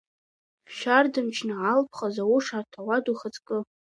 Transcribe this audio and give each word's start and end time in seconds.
Шьардамчы 0.75 1.43
алԥха 1.71 2.07
зауша 2.15 2.57
аҭауад, 2.59 3.05
ухаҵкы! 3.13 3.57